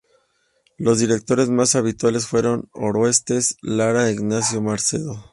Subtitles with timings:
[0.79, 5.23] Los directores más habituales fueron Orestes Lara e Ignacio Mercero.